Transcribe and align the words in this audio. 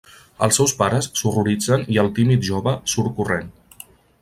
Els 0.45 0.55
seus 0.59 0.71
pares 0.79 1.09
s'horroritzen 1.19 1.85
i 1.97 2.01
el 2.05 2.11
tímid 2.17 2.49
jove 2.51 2.75
surt 2.95 3.15
corrent. 3.21 3.55